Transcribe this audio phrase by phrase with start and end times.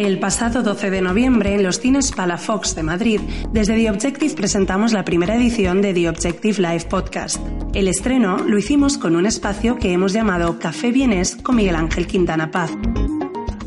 [0.00, 3.20] El pasado 12 de noviembre, en los cines Palafox de Madrid,
[3.52, 7.36] desde The Objective presentamos la primera edición de The Objective Live Podcast.
[7.74, 12.06] El estreno lo hicimos con un espacio que hemos llamado Café Bienes con Miguel Ángel
[12.06, 12.70] Quintana Paz.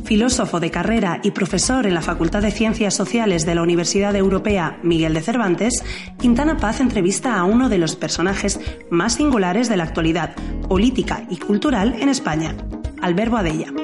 [0.05, 4.79] Filósofo de carrera y profesor en la Facultad de Ciencias Sociales de la Universidad Europea
[4.81, 5.84] Miguel de Cervantes,
[6.20, 8.59] Quintana Paz entrevista a uno de los personajes
[8.89, 10.34] más singulares de la actualidad
[10.68, 12.55] política y cultural en España,
[13.04, 13.82] Alberto Adella.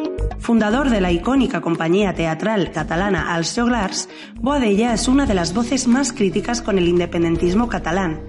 [0.49, 5.87] Fundador de la icónica compañía teatral catalana Els Joglars, Boadella es una de las voces
[5.87, 8.19] más críticas con el independentismo catalán.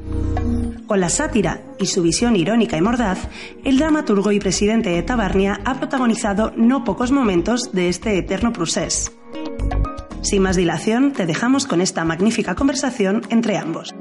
[0.86, 3.26] Con la sátira y su visión irónica y mordaz,
[3.64, 9.16] el dramaturgo y presidente de Tabarnia ha protagonizado no pocos momentos de este eterno procés.
[10.20, 13.94] Sin más dilación, te dejamos con esta magnífica conversación entre ambos.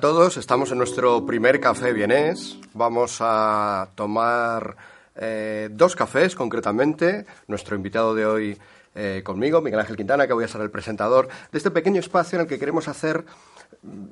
[0.00, 2.56] A todos, estamos en nuestro primer café vienés.
[2.72, 4.74] Vamos a tomar
[5.14, 7.26] eh, dos cafés concretamente.
[7.48, 8.58] Nuestro invitado de hoy
[8.94, 12.36] eh, conmigo, Miguel Ángel Quintana, que voy a ser el presentador de este pequeño espacio
[12.36, 13.26] en el que queremos hacer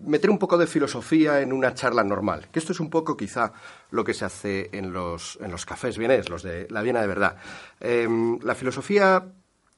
[0.04, 3.54] meter un poco de filosofía en una charla normal, que esto es un poco quizá
[3.90, 7.06] lo que se hace en los, en los cafés vienés, los de la Viena de
[7.06, 7.36] verdad.
[7.80, 9.24] Em, la filosofía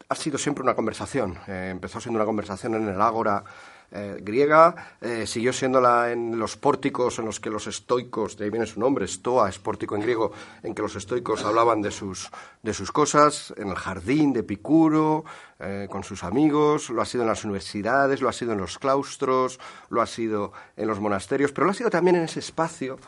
[0.08, 1.38] ha sido siempre una conversación.
[1.46, 3.44] Eh, empezó siendo una conversación en el Ágora
[3.92, 8.50] eh, griega, eh, siguió siéndola en los pórticos en los que los estoicos, de ahí
[8.50, 10.32] viene su nombre, stoa, es pórtico en griego,
[10.62, 12.30] en que los estoicos hablaban de sus,
[12.62, 15.24] de sus cosas, en el jardín de Epicuro,
[15.58, 18.78] eh, con sus amigos, lo ha sido en las universidades, lo ha sido en los
[18.78, 22.98] claustros, lo ha sido en los monasterios, pero lo ha sido también en ese espacio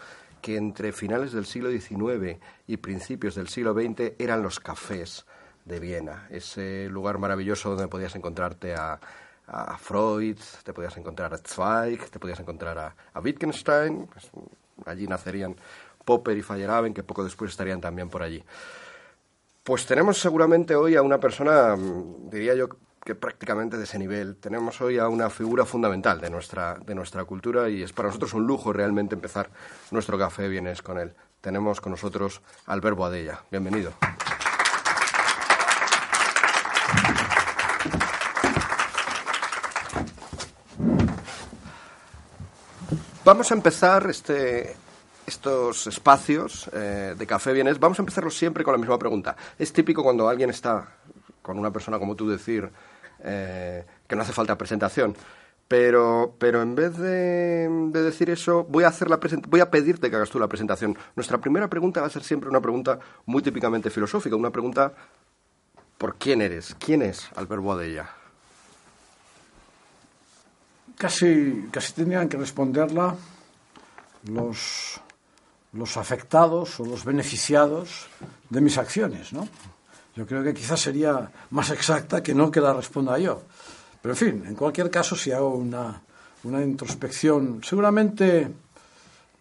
[0.41, 5.25] que entre finales del siglo XIX y principios del siglo XX eran los cafés
[5.65, 8.99] de Viena, ese lugar maravilloso donde podías encontrarte a
[9.47, 14.09] a Freud, te podías encontrar a Zweig, te podías encontrar a, Wittgenstein,
[14.87, 15.57] allí nacerían
[16.05, 18.43] Popper y Feyerabend, que poco después estarían también por allí.
[19.63, 22.69] Pues tenemos seguramente hoy a una persona, mm, diría yo,
[23.05, 24.37] que prácticamente de ese nivel.
[24.37, 28.35] Tenemos hoy a una figura fundamental de nuestra, de nuestra cultura y es para nosotros
[28.35, 29.51] un lujo realmente empezar
[29.91, 31.13] nuestro café vienes con él.
[31.41, 33.41] Tenemos con nosotros al Verbo Adella.
[33.51, 33.93] Bienvenido.
[43.25, 44.75] Vamos a empezar este,
[45.25, 49.37] estos espacios eh, de Café Bienes, vamos a empezarlos siempre con la misma pregunta.
[49.57, 50.97] Es típico cuando alguien está
[51.41, 52.69] con una persona como tú decir
[53.23, 55.15] eh, que no hace falta presentación.
[55.69, 60.17] Pero, pero en vez de, decir eso, voy a, hacer la voy a pedirte que
[60.17, 60.99] hagas tú la presentación.
[61.15, 64.95] Nuestra primera pregunta va a ser siempre una pregunta muy típicamente filosófica, una pregunta
[65.97, 66.75] ¿por quién eres?
[66.81, 68.22] ¿Quién es Albert Boadella?
[70.97, 73.17] Casi, casi tenían que responderla
[74.25, 75.01] los,
[75.73, 78.07] los afectados o los beneficiados
[78.51, 79.49] de mis acciones, ¿no?
[80.15, 83.43] Yo creo que quizás sería más exacta que no que la responda yo.
[84.03, 86.03] Pero en fin, en cualquier caso, si hago una,
[86.45, 88.51] una introspección seguramente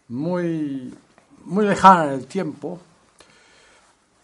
[0.08, 0.94] muy,
[1.44, 2.80] muy lejana en el tiempo,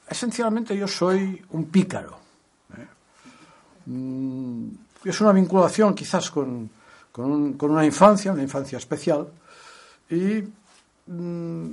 [0.08, 2.18] esencialmente yo soy un pícaro.
[2.76, 2.86] ¿eh?
[3.86, 4.68] Mm,
[5.04, 6.70] es una vinculación quizás con,
[7.22, 9.26] con, una infancia, una infancia especial,
[10.08, 10.44] y
[11.06, 11.70] mm,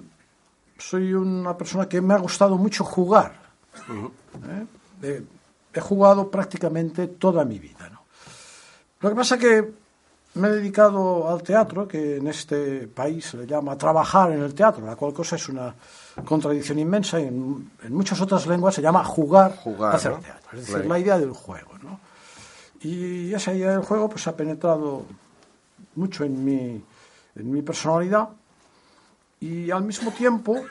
[0.77, 3.33] soy una persona que me ha gustado mucho jugar.
[5.03, 5.23] ¿eh?
[5.71, 7.91] he, jugado prácticamente toda mi vida.
[9.01, 9.73] Lo que pasa es que
[10.35, 14.55] me he dedicado al teatro, que en este país se le llama trabajar en el
[14.55, 15.75] teatro, la cual cosa es una
[16.25, 20.57] contradicción inmensa y en, muchas otras lenguas se llama jugar, jugar hacer teatro.
[20.57, 21.69] Es decir, la idea del juego.
[22.81, 25.05] Y esa idea del juego pues ha penetrado
[25.95, 26.81] mucho en mi,
[27.35, 28.29] en mi personalidad
[29.39, 30.63] y al mismo tiempo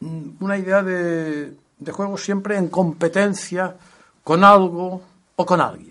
[0.00, 3.76] mm, una idea de, de juego siempre en competencia
[4.22, 5.02] con algo
[5.36, 5.90] o con alguien.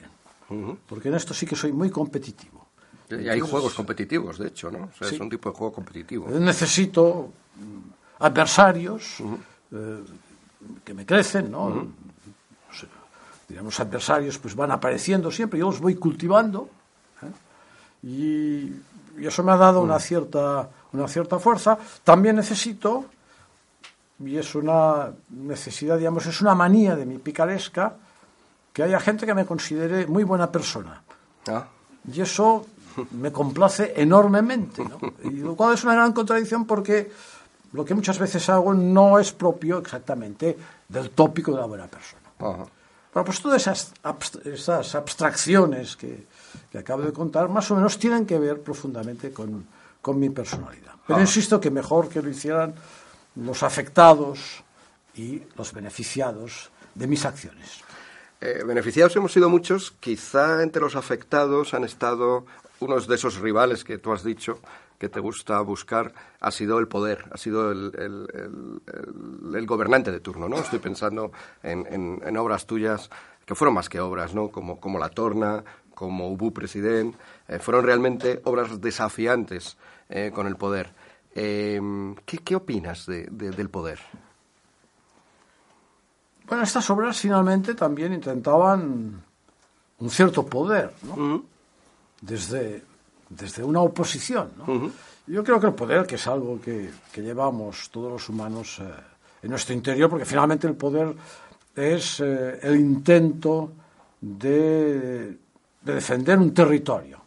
[0.87, 2.65] Porque en esto sí que soy muy competitivo.
[3.11, 4.89] Y hay juegos competitivos, de hecho, ¿no?
[4.99, 6.27] Es un tipo de juego competitivo.
[6.27, 9.17] Necesito mm, adversarios
[9.71, 10.03] eh,
[10.83, 11.87] que me crecen, ¿no?
[13.47, 16.69] digamos, adversarios pues van apareciendo siempre, yo los voy cultivando
[18.03, 18.71] y,
[19.19, 21.77] eso me ha dado una cierta, una cierta fuerza.
[22.03, 23.05] También necesito,
[24.19, 27.95] y es una necesidad, digamos, es una manía de mi picaresca,
[28.71, 31.03] que haya gente que me considere muy buena persona.
[31.47, 31.65] Ah.
[32.13, 32.65] Y eso
[33.11, 34.83] me complace enormemente.
[34.83, 34.99] ¿no?
[35.23, 37.11] Y lo cual es una gran contradicción porque
[37.73, 40.57] lo que muchas veces hago no es propio exactamente
[40.87, 42.21] del tópico de la buena persona.
[43.11, 46.25] Pero pues todas esas abstracciones que,
[46.71, 49.65] que acabo de contar, más o menos tienen que ver profundamente con,
[50.01, 50.93] con mi personalidad.
[51.07, 52.75] Pero insisto que mejor que lo hicieran
[53.35, 54.63] los afectados
[55.15, 57.81] y los beneficiados de mis acciones.
[58.41, 62.45] Eh, beneficiados hemos sido muchos, quizá entre los afectados han estado
[62.79, 64.59] unos de esos rivales que tú has dicho
[64.99, 67.93] que te gusta buscar, ha sido el poder, ha sido el,
[69.55, 70.57] el, gobernante de turno, ¿no?
[70.57, 71.31] Estoy pensando
[71.63, 73.09] en, en, obras tuyas
[73.45, 74.49] que fueron más que obras, ¿no?
[74.49, 75.63] Como, como La Torna,
[75.99, 77.13] como Ubu President,
[77.49, 79.75] eh, fueron realmente obras desafiantes
[80.07, 80.93] eh, con el poder.
[81.33, 83.99] ¿qué, ¿qué, opinas de, del poder?
[86.47, 89.21] Bueno, estas obras finalmente también intentaban
[89.99, 91.43] un cierto poder, ¿no?
[92.21, 92.83] desde,
[93.29, 94.51] desde una oposición.
[94.57, 94.91] ¿no?
[95.27, 98.89] Yo creo que el poder, que es algo que, que llevamos todos los humanos eh,
[99.43, 101.13] en nuestro interior, porque finalmente el poder
[101.75, 103.71] es eh, el intento
[104.19, 105.37] de,
[105.81, 107.19] de defender un territorio.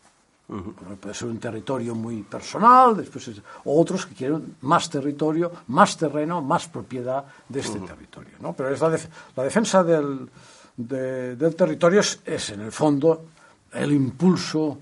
[1.01, 3.31] Puede ser un territorio muy personal, después
[3.65, 8.33] otros que quieren más territorio, más terreno, más propiedad de este territorio.
[8.41, 8.53] ¿no?
[8.53, 8.99] Pero es la,
[9.37, 10.29] la defensa del,
[10.77, 13.25] del territorio es, en el fondo,
[13.73, 14.79] el impulso,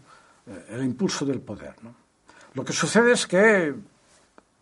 [0.47, 1.75] eh, el impulso del poder.
[1.83, 1.95] ¿no?
[2.55, 3.73] Lo que sucede es que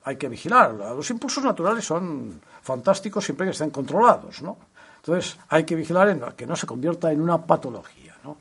[0.04, 0.74] hay que vigilar.
[0.74, 4.42] Los impulsos naturales son fantásticos siempre que estén controlados.
[4.42, 4.58] ¿no?
[4.96, 8.14] Entonces, hay que vigilar en que no se convierta en una patología.
[8.24, 8.36] ¿no?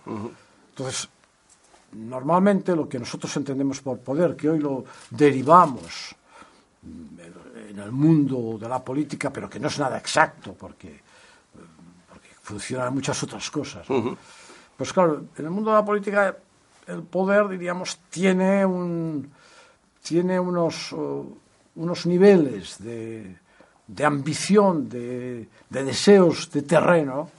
[0.78, 1.10] Entonces,
[1.94, 6.16] normalmente lo que nosotros entendemos por poder, que hoy lo derivamos
[6.84, 11.02] en el mundo de la política, pero que no es nada exacto, porque,
[12.08, 13.88] porque funcionan muchas otras cosas.
[14.78, 16.38] Pues claro, en el mundo de la política
[16.86, 19.32] el poder, diríamos, tiene, un,
[20.04, 20.94] tiene unos,
[21.74, 23.36] unos niveles de,
[23.88, 27.32] de ambición, de, de deseos de terreno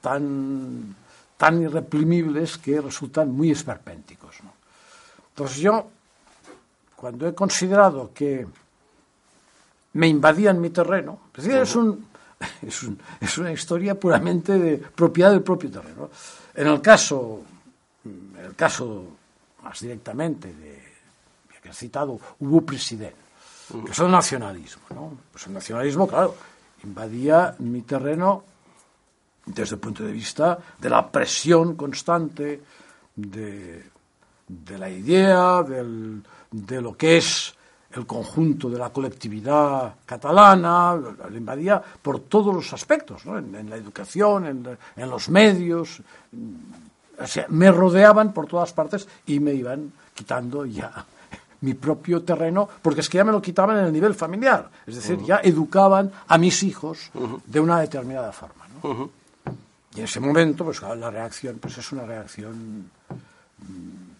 [0.00, 1.03] tan
[1.36, 4.36] tan irreprimibles que resultan muy esperpénticos.
[5.30, 5.86] Entonces yo,
[6.96, 8.46] cuando he considerado que
[9.94, 12.06] me invadían mi terreno, es, un,
[12.62, 16.10] es, un, es, una historia puramente de propiedad del propio terreno.
[16.54, 17.42] En el caso,
[18.04, 19.04] el caso
[19.62, 20.84] más directamente de
[21.64, 23.16] que has citado, hubo presidente,
[23.86, 24.82] que es el nacionalismo.
[24.90, 25.16] ¿no?
[25.32, 26.36] Pues el nacionalismo, claro,
[26.84, 28.44] invadía mi terreno
[29.46, 32.62] desde el punto de vista de la presión constante
[33.16, 33.84] de,
[34.48, 37.54] de la idea, del, de lo que es
[37.92, 43.38] el conjunto de la colectividad catalana, la invadía por todos los aspectos, ¿no?
[43.38, 46.02] en, la educación, en, en los medios.
[47.20, 51.06] O sea, me rodeaban por todas partes y me iban quitando ya
[51.60, 54.68] mi propio terreno, porque es que ya me lo quitaban en el nivel familiar.
[54.86, 57.10] Es decir, ya educaban a mis hijos
[57.46, 58.66] de una determinada forma.
[58.82, 59.10] ¿no?
[59.94, 62.90] Y en ese momento, pues la reacción pues es una reacción
[63.58, 64.14] mm,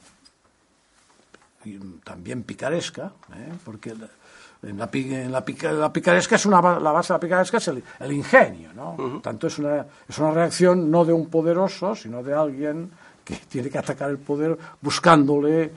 [2.05, 3.53] también picaresca, ¿eh?
[3.65, 7.83] porque en la, en la, picaresca es una, la base de la picaresca es el,
[8.13, 9.21] ingenio, ¿no?
[9.23, 12.91] Tanto es una, es una reacción no de un poderoso, sino de alguien
[13.25, 15.73] que tiene que atacar el poder buscándole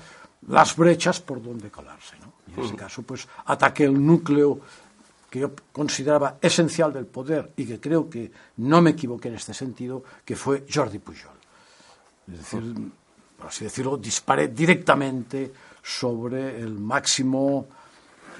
[0.47, 2.33] las brechas por donde colarse, ¿no?
[2.47, 4.59] Y en ese caso, pues ataque el núcleo
[5.29, 9.53] que yo consideraba esencial del poder y que creo que no me equivoqué en este
[9.53, 11.35] sentido, que fue Jordi Pujol.
[12.31, 12.91] Es decir,
[13.37, 15.51] por así decirlo, disparé directamente
[15.83, 17.67] sobre el máximo,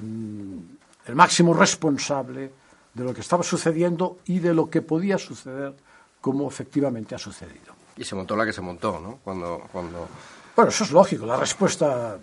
[0.02, 0.58] mm,
[1.06, 2.52] el máximo responsable
[2.94, 5.76] de lo que estaba sucediendo y de lo que podía suceder
[6.20, 7.74] como efectivamente ha sucedido.
[7.96, 9.20] Y se montó la que se montó, ¿no?
[9.24, 10.08] Cuando, cuando...
[10.56, 11.26] Bueno, eso es lógico.
[11.26, 12.18] La respuesta,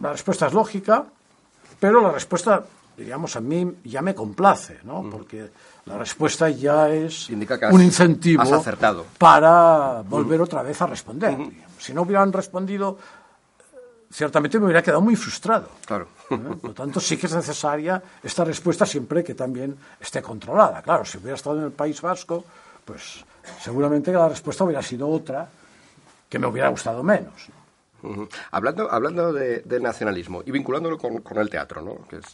[0.00, 1.04] la respuesta es lógica,
[1.78, 2.64] pero la respuesta
[2.96, 5.08] digamos, a mí ya me complace, ¿no?
[5.10, 5.50] Porque
[5.86, 8.42] la respuesta ya es un incentivo
[9.18, 11.36] para volver otra vez a responder.
[11.78, 12.98] Si no hubieran respondido,
[14.10, 15.68] ciertamente me hubiera quedado muy frustrado.
[15.84, 16.08] Claro.
[16.30, 16.36] ¿Eh?
[16.36, 20.80] Por lo tanto, sí que es necesaria esta respuesta siempre que también esté controlada.
[20.82, 22.44] Claro, si hubiera estado en el País Vasco,
[22.84, 23.24] pues
[23.60, 25.48] seguramente la respuesta hubiera sido otra
[26.28, 27.48] que me hubiera gustado menos.
[28.50, 32.06] Hablando, hablando del nacionalismo y vinculándolo con, con el teatro, ¿no?
[32.06, 32.24] que es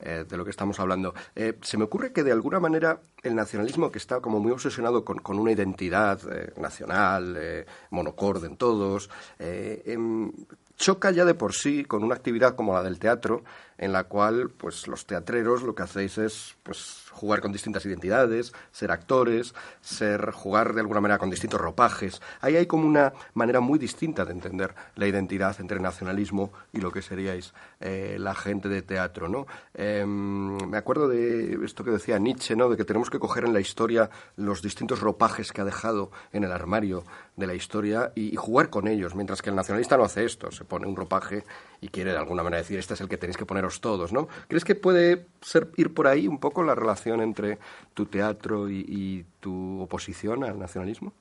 [0.00, 1.14] eh, de lo que estamos hablando.
[1.34, 5.04] Eh, se me ocurre que de alguna manera el nacionalismo, que está como muy obsesionado
[5.04, 10.30] con, una identidad eh, nacional, monocorde en todos, em,
[10.76, 13.42] choca ya de por sí con una actividad como la del teatro,
[13.78, 18.52] en la cual pues los teatreros lo que hacéis es pues jugar con distintas identidades,
[18.72, 22.20] ser actores, ser jugar de alguna manera con distintos ropajes.
[22.40, 26.92] Ahí hay como una manera muy distinta de entender la identidad entre nacionalismo y lo
[26.92, 29.46] que seríais eh, la gente de teatro, ¿no?
[29.74, 32.68] Em, me acuerdo de esto que decía Nietzsche, ¿no?
[32.68, 36.44] De que tenemos que coger en la historia los distintos ropajes que ha dejado en
[36.44, 37.04] el armario
[37.36, 40.86] de la historia y, jugar con ellos, mientras que el nacionalista no hace esto, pone
[40.86, 41.44] un ropaje
[41.80, 44.28] y quiere de alguna manera decir, este es el que tenéis que poneros todos, ¿no?
[44.48, 47.58] ¿Crees que puede ser, ir por ahí un poco la relación entre
[47.94, 51.12] tu teatro y, tu oposición al nacionalismo?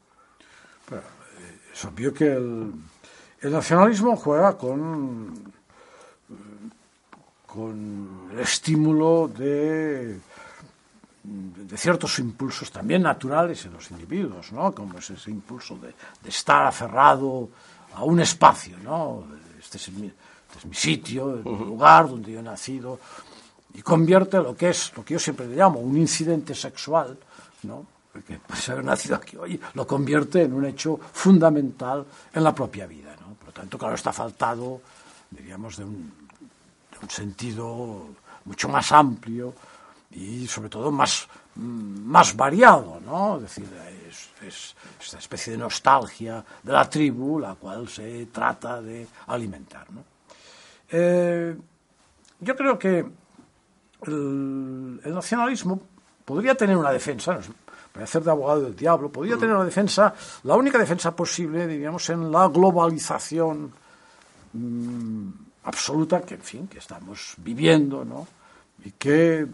[1.74, 2.74] Es obvio que el,
[3.42, 5.54] nacionalismo juega con,
[7.46, 10.20] con el estímulo de
[11.26, 14.74] de ciertos impulsos también naturales en los individuos, ¿no?
[14.74, 15.94] Como es ese impulso de,
[16.28, 17.50] estar aferrado
[17.96, 19.26] a un espacio, ¿no?
[19.60, 23.00] Este es, mi, este mi sitio, el lugar donde yo he nacido,
[23.74, 27.18] y convierte lo que es, lo que yo siempre le llamo, un incidente sexual,
[27.64, 27.86] ¿no?
[28.12, 32.88] Porque pues, haber nacido aquí hoy lo convierte en un hecho fundamental en la propia
[32.88, 33.34] vida, ¿no?
[33.36, 34.82] Por lo tanto, claro, está faltado,
[35.30, 36.14] diríamos, de un,
[36.92, 38.08] de un sentido
[38.46, 39.54] mucho más amplio
[40.12, 43.38] y sobre todo más, más variado, ¿no?
[43.38, 43.68] Es decir,
[44.46, 50.04] es, esta especie de nostalgia de la tribu la cual se trata de alimentar, ¿no?
[50.90, 51.56] Eh,
[52.40, 53.06] yo creo que
[54.06, 55.82] el, nacionalismo
[56.24, 57.40] podría tener una defensa,
[57.92, 62.10] para hacer de abogado del diablo, podría tener una defensa, la única defensa posible, diríamos,
[62.10, 63.72] en la globalización
[64.54, 65.30] mm,
[65.64, 68.28] absoluta que, en fin, que estamos viviendo, ¿no?
[68.84, 69.48] Y que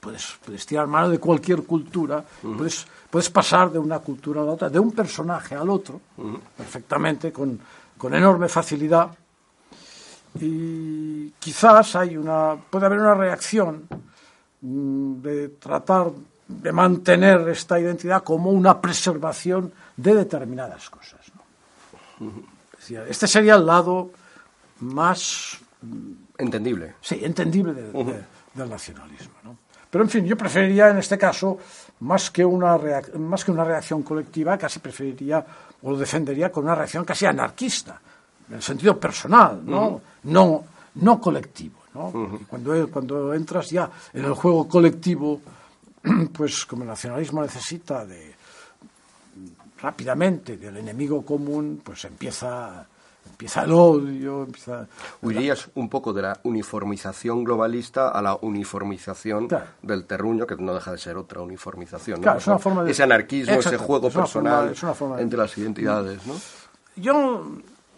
[0.00, 2.24] puedes, puedes tirar mano de cualquier cultura,
[2.56, 6.00] puedes, puedes pasar de una cultura a la otra, de un personaje al otro,
[6.56, 7.58] perfectamente, con,
[7.96, 9.10] con enorme facilidad.
[10.40, 13.88] Y quizás hay una, puede haber una reacción
[14.60, 16.10] mm, de tratar
[16.46, 21.20] de mantener esta identidad como una preservación de determinadas cosas.
[23.08, 24.10] Este sería el lado
[24.80, 25.58] más...
[26.38, 26.94] Entendible.
[27.00, 27.72] Sí, entendible
[28.54, 29.34] del nacionalismo.
[29.42, 29.56] ¿no?
[29.90, 31.58] Pero, en fin, yo preferiría en este caso,
[32.00, 32.78] más que una,
[33.18, 35.44] más que una reacción colectiva, casi preferiría
[35.82, 38.00] o lo defendería con una reacción casi anarquista,
[38.48, 40.64] en el sentido personal, no, no,
[40.94, 41.80] no colectivo.
[41.94, 42.12] ¿no?
[42.48, 45.40] cuando, cuando entras ya en el juego colectivo,
[46.32, 48.34] pues como el nacionalismo necesita de
[49.80, 52.86] rápidamente del enemigo común, pues empieza
[53.36, 54.88] empieza el odio, empieza...
[55.20, 59.46] Huirías un poco de la uniformización globalista a la uniformización
[59.82, 62.22] del terruño, que no deja de ser otra uniformización.
[62.22, 62.92] Claro, es una forma de...
[62.92, 64.74] Ese anarquismo, ese juego personal
[65.18, 66.34] entre las identidades, ¿no?
[66.96, 67.46] Yo,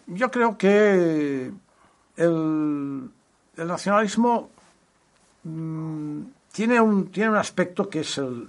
[0.09, 1.53] yo creo que
[2.17, 3.11] el,
[3.57, 4.51] el nacionalismo
[5.45, 8.49] mm, tiene, un, tiene un aspecto que es el,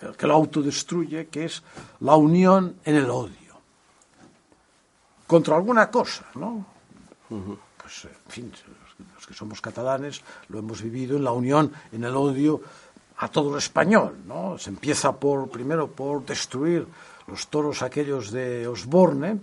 [0.00, 1.64] el que lo autodestruye, que es
[1.98, 3.41] la unión en el odio
[5.32, 6.66] contra alguna cosa, ¿no?
[7.80, 8.52] Pues, en fin,
[9.14, 12.60] los que somos catalanes lo hemos vivido en la unión, en el odio
[13.16, 14.58] a todo lo español, ¿no?
[14.58, 16.86] Se empieza por, primero por destruir
[17.28, 19.40] los toros aquellos de Osborne,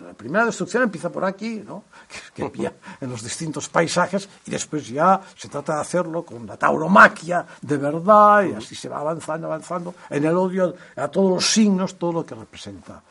[0.00, 1.82] la primera destrucción empieza por aquí, ¿no?
[2.34, 7.44] que, en los distintos paisajes, y después ya se trata de hacerlo con la tauromaquia
[7.60, 11.96] de verdad, y así se va avanzando, avanzando, en el odio a todos los signos,
[11.96, 13.02] todo lo que representa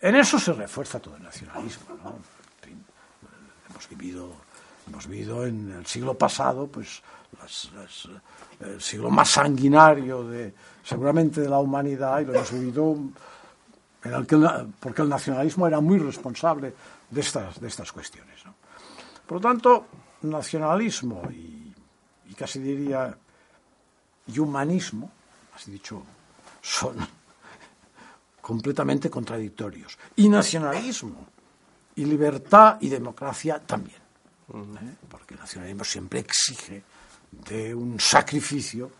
[0.00, 1.96] en eso se refuerza todo el nacionalismo.
[2.02, 2.18] ¿no?
[3.70, 4.32] hemos, vivido,
[4.86, 7.02] hemos vivido en el siglo pasado, pues
[8.60, 12.96] el siglo más sanguinario de seguramente de la humanidad y lo hemos vivido
[14.04, 14.36] en el que,
[14.80, 16.74] porque el nacionalismo era muy responsable
[17.10, 18.44] de estas, de estas cuestiones.
[18.44, 18.54] ¿no?
[19.26, 19.86] Por lo tanto,
[20.22, 21.74] nacionalismo y,
[22.28, 23.16] y casi diría
[24.28, 25.10] y humanismo,
[25.54, 26.02] así dicho,
[26.60, 26.96] son
[28.46, 29.98] completamente contradictorios.
[30.14, 31.26] Y nacionalismo,
[31.96, 33.98] y libertad y democracia también.
[34.54, 34.94] ¿eh?
[35.10, 36.84] Porque el nacionalismo siempre exige
[37.32, 38.92] de un sacrificio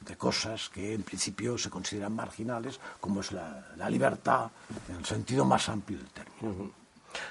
[0.00, 4.50] de cosas que en principio se consideran marginales, como es la, libertad
[4.88, 6.70] en el sentido más amplio del término.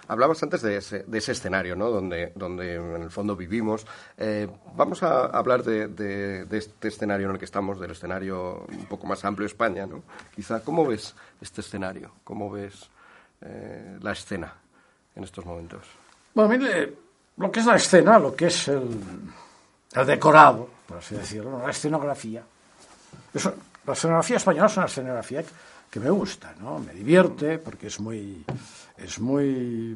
[0.07, 1.89] Hablabas antes de ese, de ese escenario, ¿no?
[1.89, 3.85] Donde, donde en el fondo vivimos.
[4.17, 9.07] Eh, vamos a hablar de, este escenario en el que estamos, del escenario un poco
[9.07, 10.03] más amplio de España, ¿no?
[10.33, 12.11] Quizá, ¿cómo ves este escenario?
[12.23, 12.89] ¿Cómo ves
[13.41, 14.53] eh, la escena
[15.15, 15.85] en estos momentos?
[16.33, 16.93] Bueno, mire,
[17.37, 18.89] lo que es la escena, lo que es el,
[19.93, 22.43] el decorado, por así decirlo, la escenografía.
[23.85, 25.49] la escenografía española es una escenografía que
[25.99, 26.79] me gusta, ¿no?
[26.79, 28.45] Me divierte porque es muy
[28.97, 29.95] es muy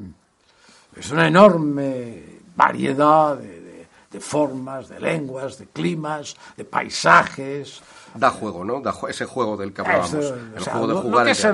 [0.96, 2.24] es una enorme
[2.56, 7.82] variedad de, de, formas, de lenguas, de climas, de paisajes.
[8.16, 8.82] Da juego, ¿no?
[8.82, 10.14] Da ese juego del que hablábamos.
[10.14, 11.48] el juego de lo, jugar lo que, es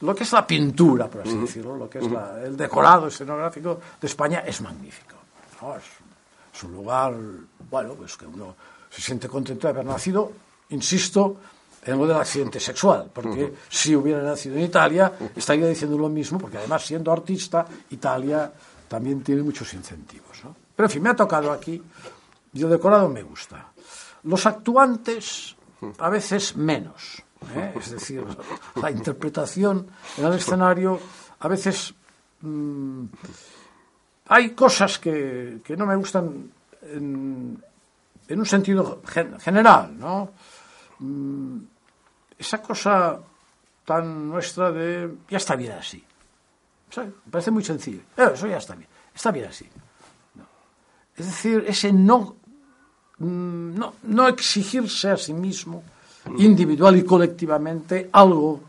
[0.00, 2.06] lo que es la pintura, por así decirlo, lo que es
[2.44, 5.16] el decorado escenográfico de España es magnífico.
[6.54, 7.14] Es, un lugar,
[7.70, 8.54] bueno, pues que uno
[8.90, 10.30] se siente contento de haber nacido,
[10.70, 11.36] insisto,
[11.84, 16.38] en lo del accidente sexual, porque si hubiera nacido en Italia estaría diciendo lo mismo,
[16.38, 18.52] porque además siendo artista, Italia
[18.88, 20.44] también tiene muchos incentivos.
[20.44, 20.54] ¿no?
[20.76, 21.82] Pero en fin, me ha tocado aquí
[22.52, 23.72] y el decorado me gusta.
[24.24, 25.56] Los actuantes,
[25.98, 27.22] a veces menos.
[27.54, 27.72] ¿eh?
[27.78, 28.24] Es decir,
[28.76, 29.86] la interpretación
[30.18, 31.00] en el escenario,
[31.38, 31.94] a veces
[32.42, 33.04] mmm,
[34.26, 37.62] hay cosas que, que, no me gustan en,
[38.28, 40.30] en un sentido gen general, ¿no?
[41.00, 41.58] Mm,
[42.38, 43.18] esa cosa
[43.84, 46.02] tan nuestra de ya está bien así.
[46.96, 48.00] Me parece muy sencillo.
[48.16, 48.88] Eso ya está bien.
[49.14, 49.68] Está bien así.
[50.34, 50.44] No.
[51.16, 52.36] Es decir, ese no,
[53.18, 55.82] mm, no, no exigirse a sí mismo,
[56.38, 58.60] individual y colectivamente, algo,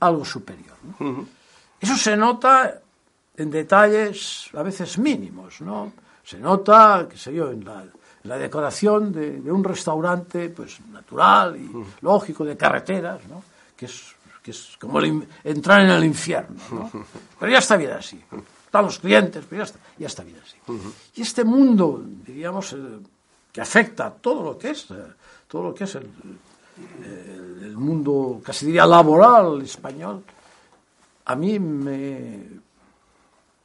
[0.00, 0.76] algo superior.
[0.82, 1.06] ¿no?
[1.06, 1.26] Uh -huh.
[1.80, 2.80] Eso se nota
[3.36, 5.92] en detalles a veces mínimos, ¿no?
[6.22, 7.84] Se nota, qué sé yo, en la,
[8.24, 11.86] la decoración de, de, un restaurante pues natural y uh -huh.
[12.02, 13.42] lógico de carreteras, ¿no?
[13.76, 16.60] Que es que es como el, entrar en el infierno.
[16.72, 16.90] ¿no?
[17.38, 18.20] Pero ya está bien así.
[18.64, 20.56] Están los clientes, pero ya está, ya está bien así.
[21.16, 22.76] Y este mundo, diríamos, eh,
[23.50, 24.94] que afecta a todo lo que es, eh,
[25.48, 26.08] todo lo que es el,
[27.04, 30.22] el, el, mundo, casi diría laboral español,
[31.24, 32.46] a mí me,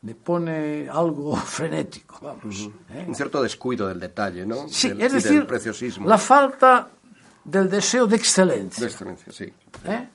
[0.05, 2.69] me pone algo frenético, vamos.
[2.93, 3.05] ¿eh?
[3.07, 4.69] Un cierto descuido del detalle, ¿no?
[4.69, 6.07] Sí, del, es decir, del preciosismo.
[6.07, 6.89] la falta
[7.43, 8.81] del deseo de excelencia.
[8.85, 9.45] De excelencia, sí.
[9.85, 10.07] ¿Eh?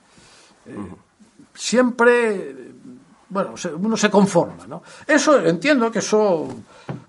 [0.65, 0.75] Eh,
[1.53, 2.55] siempre,
[3.27, 4.81] bueno, uno se conforma, ¿no?
[5.05, 6.47] Eso entiendo que eso,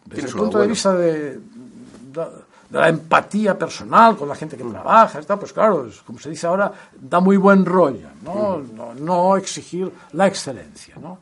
[0.05, 1.41] desde el punto de vista de, de,
[2.69, 6.49] de, la empatía personal con la gente que trabaja, está, pues claro, como se dice
[6.49, 8.59] ahora, da muy buen rollo, ¿no?
[8.59, 11.19] no, no exigir la excelencia, ¿no?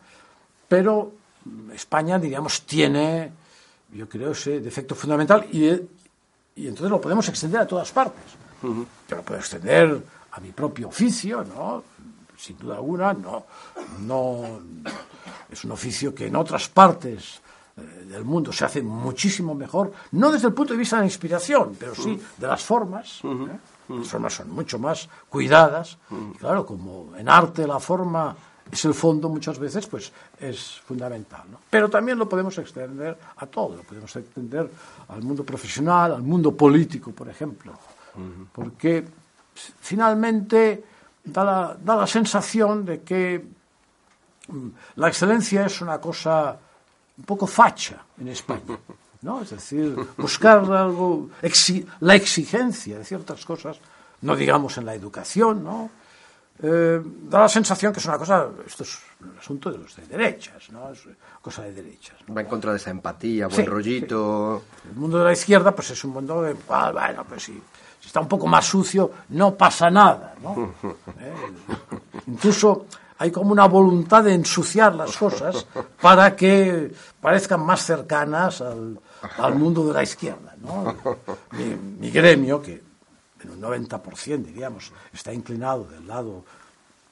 [0.67, 1.20] Pero
[1.75, 3.33] España, diríamos, tiene,
[3.93, 5.67] yo creo, ese defecto fundamental y,
[6.57, 8.25] y entonces lo podemos extender a todas partes.
[8.63, 8.87] Uh -huh.
[9.09, 11.83] Yo lo puedo extender a mi propio oficio, ¿no?
[12.41, 13.45] sin duda alguna, no,
[14.01, 14.61] no
[15.51, 17.41] es un oficio que en otras partes
[17.77, 21.07] eh, del mundo se hace muchísimo mejor, no desde el punto de vista de la
[21.07, 23.21] inspiración, pero sí de las formas.
[23.25, 23.59] ¿eh?
[23.89, 25.99] Las formas son mucho más cuidadas.
[26.11, 28.35] Y claro, como en arte la forma
[28.71, 31.43] es el fondo muchas veces, pues es fundamental.
[31.51, 31.61] ¿no?
[31.69, 34.71] Pero también lo podemos extender a todo, lo podemos extender
[35.09, 37.73] al mundo profesional, al mundo político, por ejemplo.
[38.53, 39.07] Porque
[39.81, 40.85] finalmente
[41.25, 43.45] da la, da la sensación de que
[44.49, 46.59] mm, la excelencia es una cosa
[47.19, 48.79] un poco facha en España.
[49.23, 49.43] ¿no?
[49.43, 53.79] Es decir, buscar algo, exi la exigencia de ciertas cosas,
[54.23, 55.91] no digamos en la educación, ¿no?
[56.63, 60.05] Eh, da la sensación que es una cosa, esto es un asunto de los de
[60.07, 60.91] derechas, ¿no?
[60.91, 61.09] Es
[61.41, 62.17] cosa de derechas.
[62.27, 62.35] ¿no?
[62.35, 64.63] Va en contra de esa empatía, buen sí, rollito.
[64.83, 64.89] Sí.
[64.91, 67.63] El mundo de la izquierda, pues es un mundo de, ah, bueno, pues sí,
[67.99, 70.75] si está un poco más sucio, no pasa nada, ¿no?
[71.19, 71.35] ¿Eh?
[72.27, 75.67] Incluso hay como una voluntad de ensuciar las cosas
[76.01, 76.93] para que
[77.23, 79.01] parezcan más cercanas al,
[79.39, 80.95] al mundo de la izquierda, ¿no?
[81.53, 82.90] Mi, mi gremio, que
[83.43, 86.45] en un 90%, diríamos, está inclinado del lado,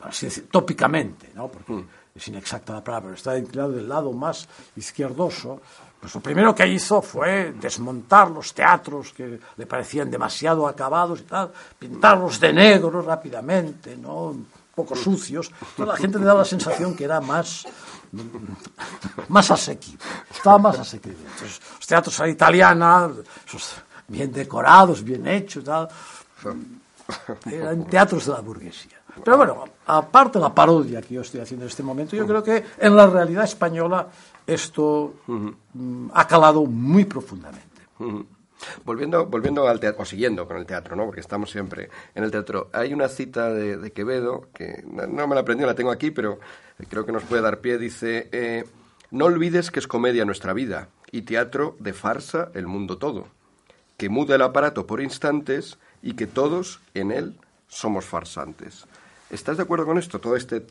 [0.00, 1.48] así decir, tópicamente, ¿no?
[1.48, 5.60] Porque es inexacta la palabra, pero está inclinado del lado más izquierdoso,
[6.00, 11.24] pues lo primero que hizo fue desmontar los teatros que le parecían demasiado acabados y
[11.24, 14.26] tal, pintarlos de negro rápidamente, ¿no?
[14.26, 15.50] Un poco sucios.
[15.60, 17.66] Entonces la gente le daba la sensación que era más,
[19.28, 21.18] más asequible, estaba más asequible.
[21.18, 23.10] Entonces, los teatros a la italiana,
[23.46, 23.74] esos
[24.06, 25.88] bien decorados, bien hechos, tal,
[27.51, 28.98] eran teatros de la burguesía.
[29.24, 32.42] Pero bueno, aparte de la parodia que yo estoy haciendo en este momento, yo creo
[32.42, 34.07] que en la realidad española
[34.46, 36.11] esto -huh.
[36.14, 37.66] ha calado muy profundamente.
[38.85, 41.05] Volviendo, volviendo al teatro, o siguiendo con el teatro, ¿no?
[41.05, 45.35] porque estamos siempre en el teatro, hay una cita de, Quevedo, que no, no, me
[45.35, 46.40] la aprendí, la tengo aquí, pero
[46.88, 48.64] creo que nos puede dar pie, dice, eh,
[49.11, 53.29] no olvides que es comedia nuestra vida y teatro de farsa el mundo todo,
[53.96, 57.34] que muda el aparato por instantes y que todos en él
[57.68, 58.84] somos farsantes.
[59.30, 60.18] ¿Estás de acuerdo con esto?
[60.18, 60.66] Todo este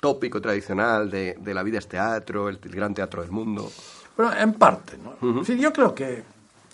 [0.00, 3.70] tópico tradicional de, de la vida es teatro, el, el, gran teatro del mundo.
[4.16, 5.16] Bueno, en parte, ¿no?
[5.20, 5.44] Uh -huh.
[5.44, 6.22] sí, yo creo que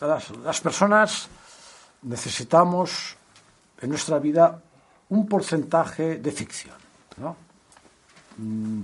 [0.00, 1.28] las, las, personas
[2.02, 3.16] necesitamos
[3.80, 4.60] en nuestra vida
[5.08, 6.76] un porcentaje de ficción,
[7.16, 7.36] ¿no?
[8.38, 8.82] Mm,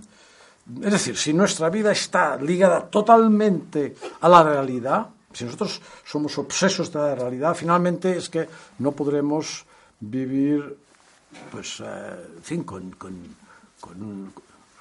[0.83, 6.93] es decir, si nuestra vida está ligada totalmente a la realidad, si nosotros somos obsesos
[6.93, 8.49] de la realidad, finalmente es que
[8.81, 9.65] no podremos
[10.01, 10.77] vivir,
[11.53, 11.85] pues, eh,
[12.39, 13.15] en fin, con, con,
[13.79, 14.33] con, un,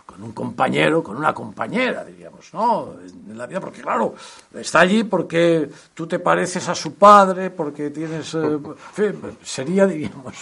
[0.04, 2.96] con, un, compañero, con una compañera, diríamos, ¿no?
[3.04, 4.15] En la vida, porque claro,
[4.56, 9.86] está allí porque tú te pareces a su padre, porque tienes, eh, en fin, sería,
[9.86, 10.34] diríamos,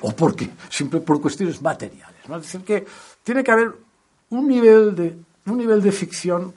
[0.00, 2.36] o porque, siempre por cuestiones materiales, ¿no?
[2.36, 2.86] Es decir, que
[3.22, 3.74] tiene que haber
[4.30, 6.54] un nivel de, un nivel de ficción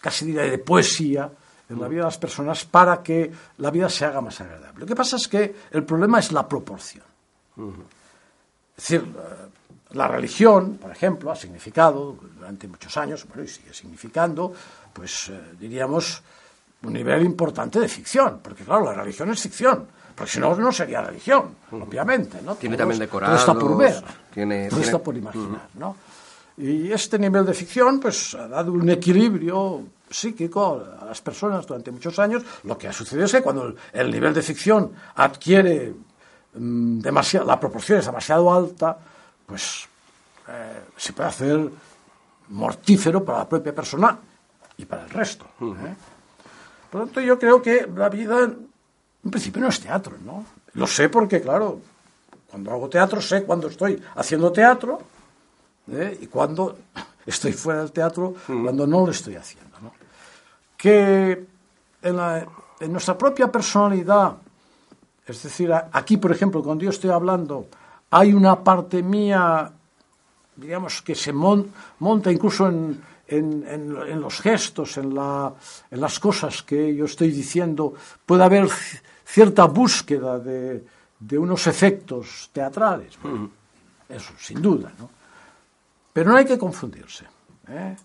[0.00, 1.30] casi diría de poesía,
[1.70, 4.80] en la vida de las personas para que la vida se haga más agradable.
[4.80, 7.04] Lo que pasa es que el problema es la proporción.
[8.76, 9.06] Es decir,
[9.92, 14.52] la religión, por ejemplo, ha significado durante muchos años, bueno, y sigue significando,
[14.92, 16.22] pues eh, diríamos,
[16.82, 20.72] un nivel importante de ficción, porque claro, la religión es ficción, porque si no, no
[20.72, 22.54] sería religión, obviamente, ¿no?
[22.54, 23.44] Tiene también decorados.
[23.44, 24.02] Todo está por ver,
[24.32, 25.96] tiene, todo está por imaginar, ¿no?
[26.56, 31.90] Y este nivel de ficción, pues, ha dado un equilibrio psíquico a las personas durante
[31.90, 32.42] muchos años.
[32.64, 35.94] Lo que ha sucedido es que cuando el, nivel de ficción adquiere
[36.54, 38.98] mm, demasiado, la proporción es demasiado alta,
[39.46, 39.86] pues
[40.48, 41.70] eh, se puede hacer
[42.48, 44.18] mortífero para la propia persona
[44.76, 45.46] y para el resto.
[45.60, 45.94] ¿eh?
[46.90, 50.44] Por lo tanto, yo creo que la vida, en principio, no es teatro, ¿no?
[50.74, 51.80] Lo sé porque, claro,
[52.50, 55.00] cuando hago teatro sé cuando estoy haciendo teatro
[55.92, 56.18] ¿eh?
[56.20, 56.78] y cuando
[57.24, 59.78] estoy fuera del teatro, cuando no lo estoy haciendo.
[59.80, 59.92] ¿no?
[60.76, 61.44] Que
[62.02, 62.18] en,
[62.80, 64.36] en, nuestra propia personalidad,
[65.26, 67.66] es decir, aquí, por ejemplo, cuando yo estoy hablando,
[68.10, 69.70] hay una parte mía,
[70.56, 75.52] digamos, que se monta incluso en, en, los gestos, en, la,
[75.90, 77.94] en, las cosas que yo estoy diciendo,
[78.26, 78.68] puede haber
[79.24, 80.84] cierta búsqueda de,
[81.18, 83.16] de unos efectos teatrales.
[84.08, 85.08] Eso, sin duda, ¿no?
[86.12, 87.24] Pero no hay que confundirse.
[87.68, 87.96] ¿eh?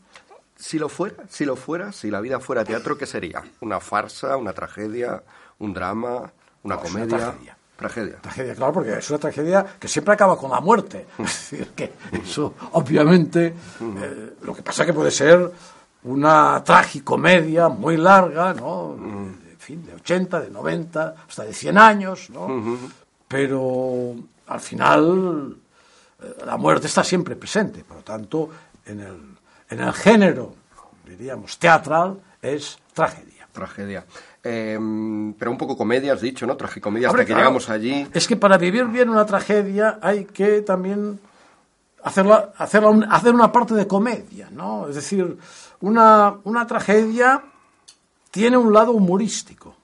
[0.65, 3.43] Si lo fuera, si lo fuera, si la vida fuera teatro, ¿qué sería?
[3.61, 5.21] ¿Una farsa, una tragedia,
[5.59, 7.35] un drama, una comedia?
[7.75, 8.17] Tragedia.
[8.19, 11.05] Tragedia, claro, porque es una tragedia que siempre acaba con la muerte.
[11.19, 15.51] Es decir, que eso, obviamente, eh, lo que pasa es que puede ser
[16.05, 18.95] una tragicomedia muy larga, ¿no?
[18.95, 22.89] En fin, de 80, de 90, hasta de 100 años, ¿no?
[23.27, 24.15] Pero
[24.47, 25.57] al final
[26.23, 27.83] eh, la muerte está siempre presente.
[27.83, 28.49] Por lo tanto,
[28.87, 29.35] en el,
[29.69, 30.53] en el género,
[31.05, 33.47] diríamos, teatral, es tragedia.
[33.51, 34.05] Tragedia.
[34.43, 36.55] Em, pero un poco comedia, has dicho, ¿no?
[36.55, 38.07] Tragicomedia, hasta que llegamos allí.
[38.13, 41.19] Es que para vivir bien una tragedia hay que también
[42.03, 44.87] hacerla, hacerla hacer una parte de comedia, ¿no?
[44.87, 45.37] Es decir,
[45.81, 47.43] una, una tragedia
[48.29, 49.75] tiene un lado humorístico.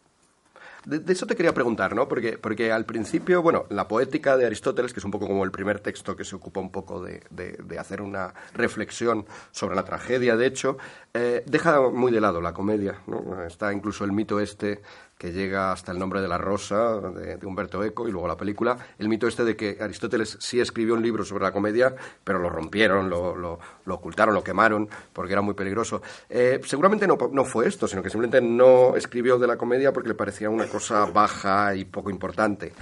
[0.85, 2.07] De, eso te quería preguntar, ¿no?
[2.07, 5.51] Porque, porque al principio, bueno, la poética de Aristóteles, que es un poco como el
[5.51, 10.35] primer texto que se ocupa un poco de, de, hacer una reflexión sobre la tragedia,
[10.35, 10.77] de hecho,
[11.13, 13.43] eh, deja muy de lado la comedia, ¿no?
[13.45, 14.81] Está incluso el mito este
[15.21, 18.75] que llega hasta el nombre de la rosa de, Humberto Eco y luego la película,
[18.97, 22.49] el mito este de que Aristóteles sí escribió un libro sobre la comedia, pero lo
[22.49, 26.01] rompieron, lo, lo, ocultaron, lo quemaron, porque era muy peligroso.
[26.27, 30.09] Eh, seguramente no, no, fue esto, sino que simplemente no escribió de la comedia porque
[30.09, 32.73] le parecía una cosa baja y poco importante.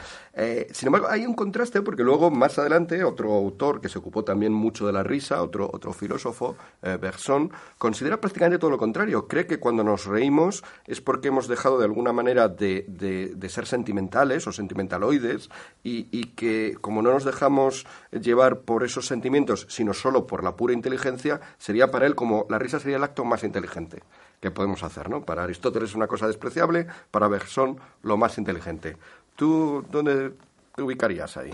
[0.41, 4.23] Eh, sin embargo, hay un contraste porque luego, más adelante, otro autor que se ocupó
[4.23, 9.27] también mucho de la risa, otro, otro filósofo, eh, Bergson, considera prácticamente todo lo contrario.
[9.27, 13.65] Cree que cuando nos reímos es porque hemos dejado de alguna manera de, de, ser
[13.65, 15.49] sentimentales o sentimentaloides
[15.83, 20.55] y, y, que como no nos dejamos llevar por esos sentimientos, sino solo por la
[20.55, 24.03] pura inteligencia, sería para él como la risa sería el acto más inteligente
[24.39, 25.25] que podemos hacer, ¿no?
[25.25, 28.97] Para Aristóteles es una cosa despreciable, para Bergson lo más inteligente.
[29.39, 30.33] ¿Tú dónde
[30.75, 31.53] te ubicarías ahí?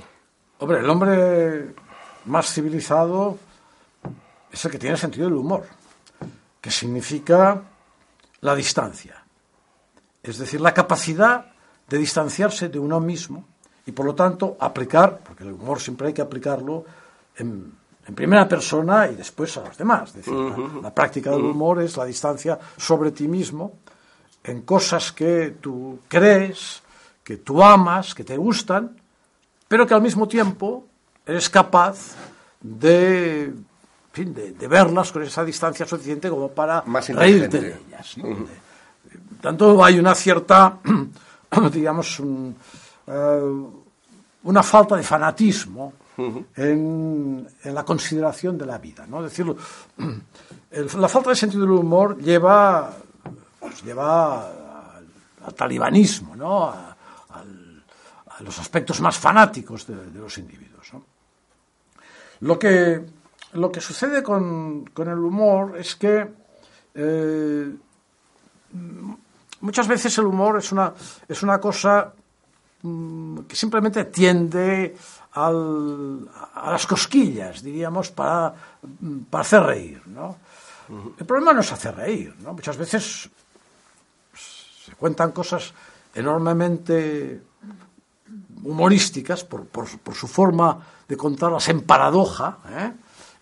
[0.57, 1.75] Hombre, el hombre
[2.25, 3.37] más civilizado
[4.51, 5.67] es el que tiene sentido del humor,
[6.59, 7.61] que significa
[8.41, 9.23] la distancia.
[10.23, 11.45] Es decir, la capacidad
[11.87, 13.45] de distanciarse de uno mismo
[13.85, 16.85] y por lo tanto aplicar, porque el humor siempre hay que aplicarlo
[17.37, 17.71] en,
[18.15, 20.09] primera persona y después a los demás.
[20.09, 20.33] Es decir,
[20.81, 23.73] la, práctica del humor es la distancia sobre ti mismo
[24.43, 26.81] en cosas que tú crees,
[27.25, 28.95] que tú amas, que te gustan,
[29.67, 30.85] pero que al mismo tiempo
[31.25, 32.15] eres capaz
[32.61, 33.51] de,
[34.13, 38.15] de, verlas con esa distancia suficiente como para reírte de ellas.
[39.41, 40.77] tanto hay una cierta,
[41.71, 42.21] digamos,
[43.07, 43.65] eh,
[44.43, 45.93] una falta de fanatismo
[46.55, 49.05] en, la consideración de la vida.
[49.07, 49.25] ¿no?
[49.25, 49.55] Es decir,
[50.99, 52.93] la falta de sentido del humor lleva,
[53.59, 54.47] pues, lleva
[55.43, 56.84] al, talibanismo, ¿no?
[58.39, 60.91] Los aspectos más fanáticos de, los individuos.
[62.41, 63.05] Lo, que,
[63.53, 66.27] lo que sucede con, el humor es que
[66.93, 67.75] eh,
[69.61, 70.93] muchas veces el humor es una,
[71.27, 72.13] es una cosa
[72.81, 74.95] mm, que simplemente tiende
[75.31, 78.53] al, a las cosquillas, diríamos, para,
[79.29, 80.01] para hacer reír.
[80.07, 80.37] ¿no?
[81.17, 82.35] El problema no es hacer reír.
[82.39, 82.53] ¿no?
[82.53, 83.29] Muchas veces
[84.33, 85.73] se cuentan cosas
[86.13, 87.41] enormemente
[88.65, 92.91] humorísticas por, por, su forma de contarlas en paradoja, ¿eh?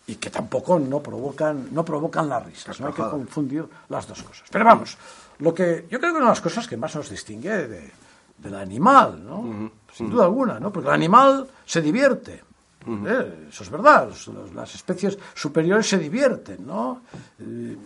[0.05, 2.79] y que tampoco no provocan, no provocan las risas.
[2.79, 4.43] No hay que confundir las dos cosas.
[4.51, 4.97] Pero vamos,
[5.39, 7.91] lo que yo creo que una de las cosas que más nos distingue de,
[8.37, 9.71] del animal, ¿no?
[9.93, 10.71] Sin duda alguna, ¿no?
[10.71, 12.43] Porque el animal se divierte.
[12.85, 13.47] ¿eh?
[13.49, 14.09] Eso es verdad,
[14.53, 17.01] las especies superiores se divierten, ¿no?
[17.39, 17.77] Eh,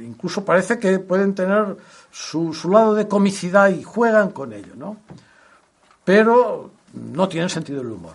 [0.00, 1.76] incluso parece que pueden tener
[2.10, 4.96] su, su, lado de comicidad y juegan con ello, ¿no?
[6.04, 8.14] Pero no tienen sentido del humor.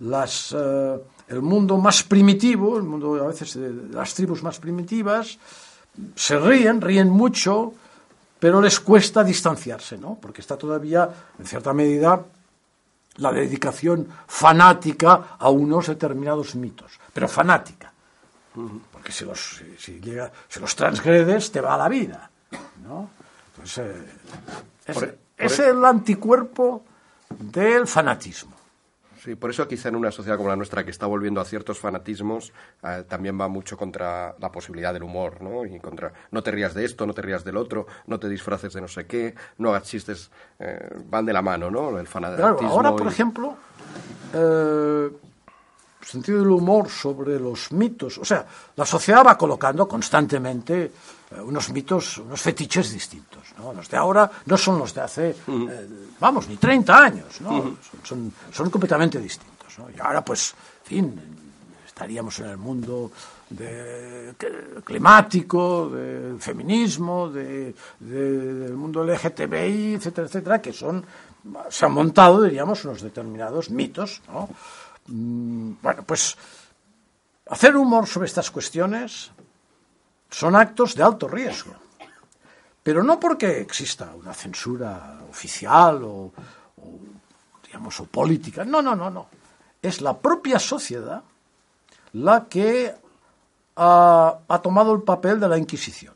[0.00, 5.38] Las, eh, el mundo más primitivo, el mundo a veces de las tribus más primitivas,
[6.16, 7.72] se ríen, ríen mucho,
[8.38, 10.18] pero les cuesta distanciarse, ¿no?
[10.20, 12.20] Porque está todavía, en cierta medida,
[13.16, 17.92] la dedicación fanática a unos determinados mitos, pero fanática.
[18.92, 22.30] Porque si los, si, llega, si los transgredes, te va a la vida.
[22.84, 23.10] ¿no?
[23.54, 23.96] Entonces,
[24.86, 26.84] eh, es el anticuerpo
[27.38, 28.54] del fanatismo.
[29.24, 31.78] Sí, por eso quizá en una sociedad como la nuestra que está volviendo a ciertos
[31.78, 35.64] fanatismos eh, también va mucho contra la posibilidad del humor, ¿no?
[35.64, 38.74] Y contra no te rías de esto, no te rías del otro, no te disfraces
[38.74, 41.98] de no sé qué, no hagas chistes, eh, van de la mano, ¿no?
[41.98, 42.58] El fanatismo.
[42.58, 43.56] Claro, ahora, por ejemplo,
[44.34, 45.08] eh,
[46.04, 51.70] sentido del humor sobre los mitos, o sea, la sociedad va colocando constantemente eh, unos
[51.70, 53.42] mitos, unos fetiches distintos.
[53.58, 53.72] ¿no?
[53.72, 55.88] Los de ahora no son los de hace, eh,
[56.20, 57.76] vamos, ni 30 años, ¿no?
[58.02, 59.78] son, son, completamente distintos.
[59.78, 59.88] ¿no?
[59.90, 61.20] Y ahora, pues, en fin,
[61.86, 63.10] estaríamos en el mundo
[63.50, 64.34] de,
[64.84, 71.04] climático, del feminismo, de, del mundo LGTBI, etcétera, etcétera, que son,
[71.68, 74.48] se han montado, diríamos, unos determinados mitos, ¿no?
[75.06, 76.36] Mm, bueno, pues
[77.48, 79.30] hacer humor sobre estas cuestiones
[80.30, 81.74] son actos de alto riesgo.
[82.82, 86.32] Pero no porque exista una censura oficial o,
[87.64, 88.64] digamos, o política.
[88.64, 89.26] No, no, no, no.
[89.80, 91.22] Es la propia sociedad
[92.12, 92.94] la que
[93.76, 96.14] ha, tomado el papel de la Inquisición.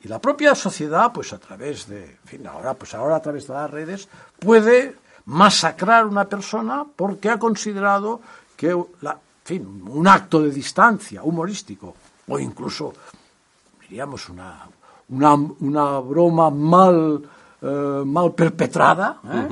[0.00, 3.46] Y la propia sociedad, pues a través de, en fin, ahora, pues ahora a través
[3.46, 4.96] de las redes, puede
[5.28, 8.20] masacrar a una persona porque ha considerado
[8.56, 11.94] que la, en fin, un acto de distancia humorístico
[12.28, 12.94] o incluso,
[13.82, 14.66] diríamos, una,
[15.10, 17.22] una, una broma mal,
[17.60, 19.48] eh, mal perpetrada, ¿eh?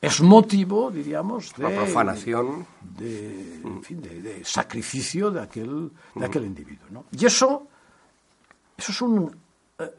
[0.00, 6.86] es motivo, diríamos, de profanación, de, en fin, de, sacrificio de aquel, de aquel individuo.
[6.90, 7.04] ¿no?
[7.10, 7.66] Y eso,
[8.76, 9.36] eso es, un,
[9.78, 9.90] eh,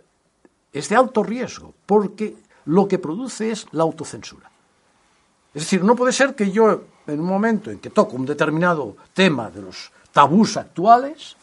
[0.72, 4.55] es de alto riesgo, porque lo que produce es la autocensura.
[5.56, 8.98] Es decir, no puede ser que yo, en un momento en que toco un determinado
[9.14, 11.38] tema de los tabús actuales,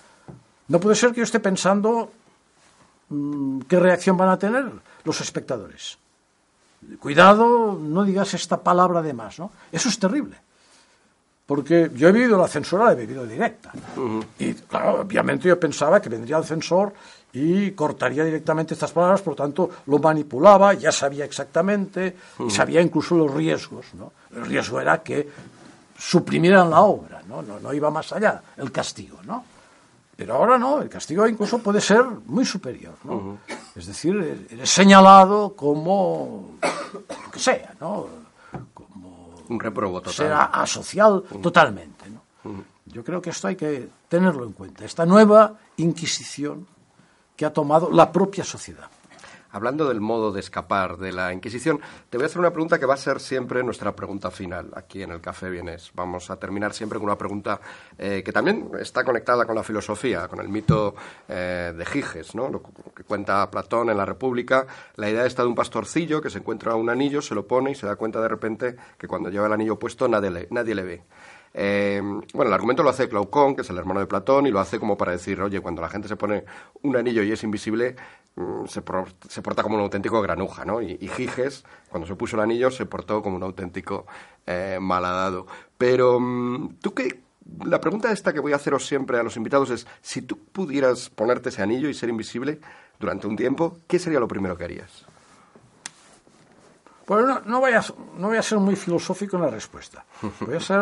[0.68, 2.12] no puede ser que yo esté pensando
[3.08, 4.70] mm, qué reacción van a tener
[5.04, 5.96] los espectadores.
[7.00, 9.50] Cuidado, no digas esta palabra de más, ¿no?
[9.72, 10.36] Eso es terrible.
[11.46, 13.72] Porque yo he vivido la censura, la he vivido directa.
[14.38, 16.92] Y claro, obviamente yo pensaba que vendría el censor
[17.32, 22.80] y cortaría directamente estas palabras, por lo tanto lo manipulaba, ya sabía exactamente, y sabía
[22.80, 23.86] incluso los riesgos.
[23.94, 24.12] ¿no?
[24.34, 25.28] El riesgo era que
[25.98, 27.42] suprimieran la obra, ¿no?
[27.42, 29.18] No, no iba más allá, el castigo.
[29.24, 29.44] ¿no?
[30.16, 33.38] Pero ahora no, el castigo incluso puede ser muy superior, ¿no?
[33.74, 38.06] Es decir, eres señalado como lo que sea, ¿no?
[39.48, 40.14] Un reprobo total.
[40.14, 42.22] Será asocial totalmente, ¿no?
[42.86, 44.84] Yo creo que esto hay que tenerlo en cuenta.
[44.84, 46.66] Esta nueva Inquisición
[47.36, 48.90] que ha tomado la propia sociedad.
[49.52, 52.86] Hablando del modo de escapar de la Inquisición, te voy a hacer una pregunta que
[52.86, 55.92] va a ser siempre nuestra pregunta final aquí en el Café Vienes.
[55.94, 57.60] Vamos a terminar siempre con una pregunta
[57.98, 60.94] eh, que también está conectada con la filosofía, con el mito
[61.28, 62.48] eh, de Giges, ¿no?
[62.48, 64.66] lo que cuenta Platón en la República.
[64.96, 67.74] La idea está de un pastorcillo que se encuentra un anillo, se lo pone y
[67.74, 71.02] se da cuenta de repente que cuando lleva el anillo puesto nadie nadie le ve.
[71.54, 72.00] Eh,
[72.32, 74.78] bueno, el argumento lo hace Glaucón, que es el hermano de Platón, y lo hace
[74.78, 76.44] como para decir, oye, cuando la gente se pone
[76.82, 77.96] un anillo y es invisible,
[78.36, 80.80] mm, se, porta como un auténtico granuja, ¿no?
[80.80, 84.06] Y, Giges, cuando se puso el anillo, se portó como un auténtico
[84.46, 85.46] eh, malhadado.
[85.76, 87.20] Pero, mm, ¿tú qué,
[87.64, 91.10] la pregunta esta que voy a haceros siempre a los invitados es, si tú pudieras
[91.10, 92.60] ponerte ese anillo y ser invisible
[92.98, 95.04] durante un tiempo, ¿qué sería lo primero que harías?
[97.06, 97.84] Bueno, no, no, voy, a,
[98.16, 100.04] no voy a ser muy filosófico en la respuesta.
[100.40, 100.78] Voy a ser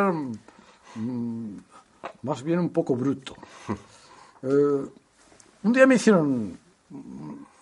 [2.23, 3.35] más bien un poco bruto.
[4.43, 4.87] Eh,
[5.65, 6.59] un día me hicieron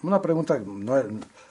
[0.05, 0.95] una pregunta, no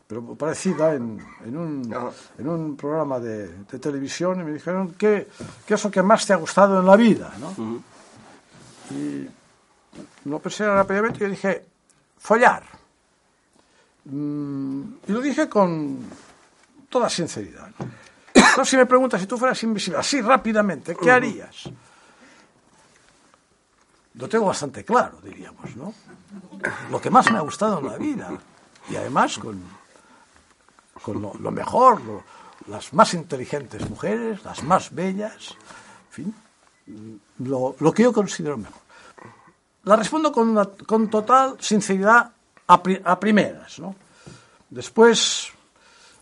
[0.08, 1.96] pero parecida, en, en, un,
[2.38, 5.28] en un programa de, televisión y me dijeron, ¿qué,
[5.66, 7.34] ¿qué, es lo que más te ha gustado en la vida?
[7.40, 7.84] ¿no?
[8.96, 9.28] Y
[10.30, 11.66] lo pensé rápidamente y dije,
[12.18, 12.64] follar.
[14.06, 16.00] Mm, y lo dije con
[16.88, 17.70] toda sinceridad.
[18.58, 21.70] Entonces, si me preguntas si tú fueras invisible, así rápidamente, ¿qué harías?
[24.16, 25.94] lo tengo bastante claro, diríamos, ¿no?
[26.90, 28.32] Lo que más me ha gustado en la vida.
[28.90, 29.62] Y además con,
[31.04, 32.02] con lo, mejor,
[32.66, 35.56] las más inteligentes mujeres, las más bellas,
[36.08, 36.36] en fin,
[37.38, 38.82] lo, lo que yo considero mejor.
[39.84, 42.32] La respondo con, con total sinceridad
[42.68, 43.96] a, a primeras, ¿no?
[44.72, 45.50] Después,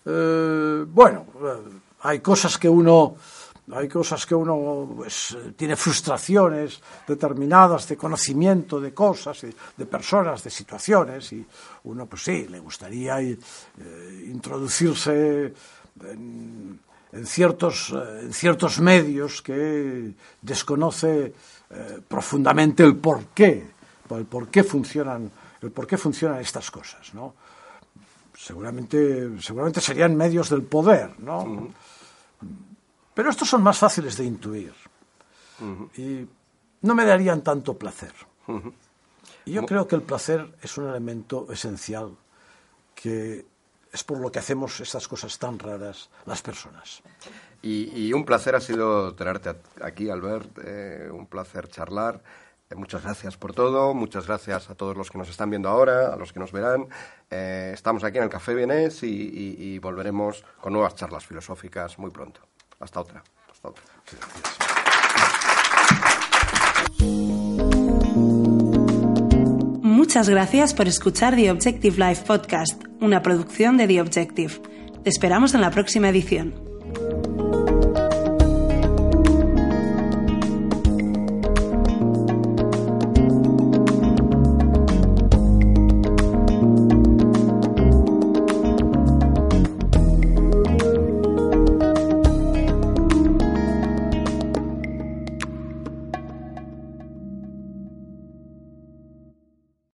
[0.06, 3.16] eh, bueno, eh, hay cosas que uno
[3.74, 10.52] hay cosas que uno pues, tiene frustraciones determinadas de conocimiento de cosas, de personas, de
[10.52, 11.44] situaciones, y
[11.86, 13.38] uno, pues sí, le gustaría eh,
[14.28, 15.52] introducirse
[16.04, 16.80] en,
[17.26, 17.92] ciertos,
[18.22, 21.34] en ciertos medios que desconoce
[21.72, 23.66] eh, profundamente el por qué,
[24.12, 27.34] el por qué funcionan, el por qué funcionan estas cosas, ¿no?
[28.38, 31.70] Seguramente, seguramente serían medios del poder, ¿no?
[33.14, 34.74] Pero estos son más fáciles de intuir
[35.98, 36.28] y
[36.82, 38.14] no me darían tanto placer.
[39.46, 42.16] Y yo creo que el placer es un elemento esencial
[42.94, 43.46] que
[43.92, 47.02] es por lo que hacemos estas cosas tan raras las personas.
[47.62, 52.22] Y, un placer ha sido tenerte aquí, Albert, eh, un placer charlar.
[52.70, 56.14] Eh, muchas gracias por todo, muchas gracias a todos los que nos están viendo ahora,
[56.14, 56.88] a los que nos verán.
[57.30, 62.42] Eh, estamos aquí en el Café Vienés y volveremos con nuevas charlas filosóficas muy pronto.
[62.80, 63.24] Hasta otra.
[63.52, 63.84] Hasta otra.
[69.82, 74.54] Muchas gracias por escuchar The Objective Life Podcast, una producción de The Objective.
[75.04, 76.65] Te esperamos en la próxima edición.